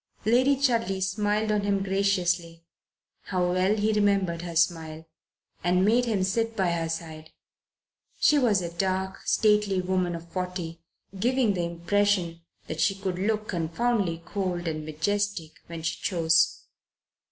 Lady 0.25 0.55
Chudley 0.55 0.99
smiled 0.99 1.51
on 1.51 1.61
him 1.61 1.83
graciously 1.83 2.63
how 3.25 3.51
well 3.51 3.75
he 3.75 3.93
remembered 3.93 4.41
her 4.41 4.55
smile! 4.55 5.05
and 5.63 5.85
made 5.85 6.05
him 6.05 6.23
sit 6.23 6.55
by 6.55 6.71
her 6.71 6.89
side. 6.89 7.29
She 8.17 8.39
was 8.39 8.63
a 8.63 8.73
dark, 8.73 9.19
stately 9.27 9.79
woman 9.79 10.15
of 10.15 10.27
forty, 10.29 10.81
giving 11.19 11.53
the 11.53 11.65
impression 11.65 12.41
that 12.65 12.81
she 12.81 12.95
could 12.95 13.19
look 13.19 13.47
confoundedly 13.47 14.23
cold 14.25 14.67
and 14.67 14.83
majestic 14.83 15.59
when 15.67 15.83
she 15.83 16.01
chose. 16.01 16.63